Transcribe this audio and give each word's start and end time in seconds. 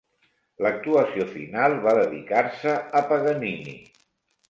L'actuació 0.65 1.27
final 1.35 1.77
va 1.85 1.95
dedicar-se 2.01 2.77
a 3.03 3.07
Paganini. 3.15 3.81